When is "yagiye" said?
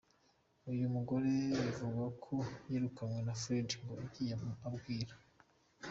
4.01-4.33